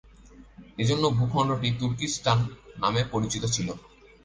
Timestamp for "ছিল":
3.55-3.67